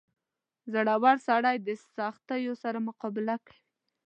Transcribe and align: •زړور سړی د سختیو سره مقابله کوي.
•زړور 0.73 1.15
سړی 1.27 1.55
د 1.67 1.69
سختیو 1.95 2.53
سره 2.63 2.77
مقابله 2.87 3.35
کوي. 3.45 3.59